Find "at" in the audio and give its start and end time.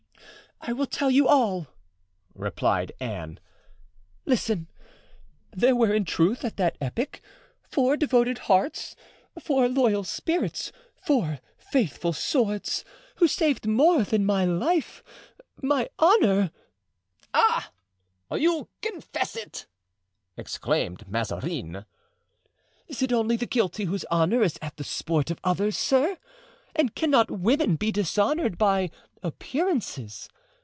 6.45-6.57, 24.61-24.77